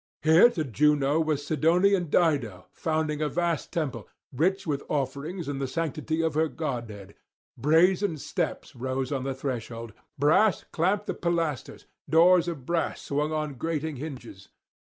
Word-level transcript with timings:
Here 0.23 0.49
to 0.49 0.63
Juno 0.63 1.19
was 1.19 1.45
Sidonian 1.45 2.05
Dido 2.09 2.65
founding 2.71 3.21
a 3.21 3.29
vast 3.29 3.71
temple, 3.71 4.09
rich 4.33 4.65
with 4.65 4.81
offerings 4.89 5.47
and 5.47 5.61
the 5.61 5.67
sanctity 5.67 6.23
of 6.23 6.33
her 6.33 6.47
godhead: 6.47 7.13
brazen 7.55 8.17
steps 8.17 8.75
rose 8.75 9.11
on 9.11 9.23
the 9.25 9.35
threshold, 9.35 9.93
brass 10.17 10.65
clamped 10.71 11.05
the 11.05 11.13
pilasters, 11.13 11.85
doors 12.09 12.47
of 12.47 12.65
brass 12.65 12.99
swung 13.03 13.31
on 13.31 13.53
grating 13.53 13.97
hinges. 13.97 14.49